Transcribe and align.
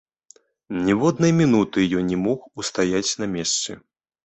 Ніводнай 0.87 1.31
мінуты 1.41 1.85
ён 2.01 2.11
не 2.15 2.19
мог 2.25 2.39
устаяць 2.63 3.13
на 3.23 3.31
месцы. 3.37 3.81